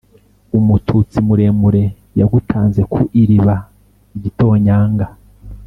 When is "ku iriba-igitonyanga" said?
2.91-5.07